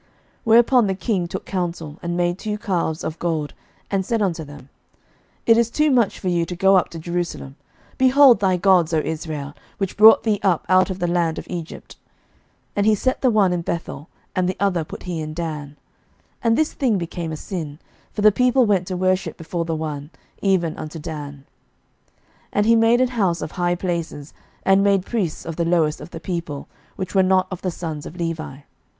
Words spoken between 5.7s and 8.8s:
much for you to go up to Jerusalem: behold thy